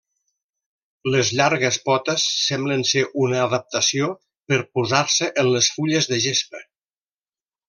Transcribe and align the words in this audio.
Les 1.15 1.29
llargues 1.39 1.77
potes 1.89 2.25
semblen 2.45 2.81
ser 2.93 3.03
una 3.27 3.39
adaptació 3.43 4.09
per 4.53 4.59
a 4.65 4.67
posar-se 4.79 5.29
en 5.45 5.53
les 5.57 5.71
fulles 5.77 6.11
de 6.15 6.21
gespa. 6.29 6.65